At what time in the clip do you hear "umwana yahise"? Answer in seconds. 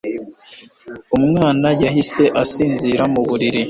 1.17-2.23